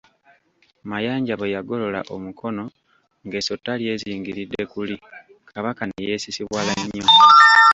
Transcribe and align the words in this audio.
Mayanja 0.89 1.33
bwe 1.35 1.53
yagolola 1.55 2.01
omukono 2.15 2.63
ng'essota 3.25 3.71
lyezingiridde 3.81 4.63
kuli, 4.71 4.95
Kabaka 5.51 5.81
ne 5.85 5.99
yeesisiwala 6.07 6.71
nnyo. 6.81 7.05